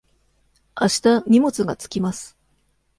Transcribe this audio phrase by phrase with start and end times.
[0.73, 2.35] あした荷物が着きます。